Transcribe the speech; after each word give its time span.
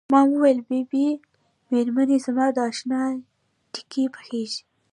ما 0.11 0.21
وویل 0.27 0.59
بي 0.67 0.79
بي 0.91 1.05
مېرمنې 1.69 2.17
زما 2.25 2.45
د 2.55 2.57
اشنا 2.69 3.01
تیکې 3.73 4.03
پخیږي. 4.13 4.61